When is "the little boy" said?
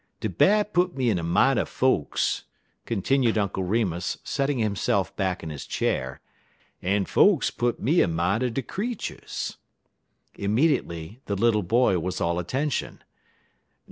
11.25-11.99